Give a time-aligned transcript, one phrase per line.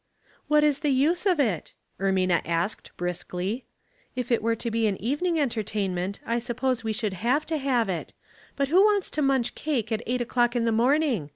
[0.47, 3.65] "What is the use of it?" Ermina asked, briskly."
[4.15, 7.57] If it were to be an evening enter tainment I suppose we should have to
[7.59, 8.11] have it;
[8.55, 11.29] but who wants to munch cake at eight o'clock in the morning